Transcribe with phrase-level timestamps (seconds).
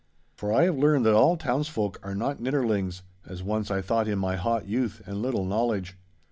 [0.35, 4.17] For I have learned that all townsfolk are not nidderlings, as once I thought in
[4.17, 5.95] my hot youth and little knowledge.